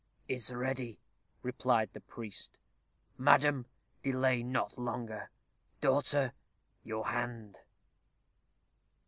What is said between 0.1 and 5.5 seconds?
"Is ready," replied the priest. "Madam, delay not longer.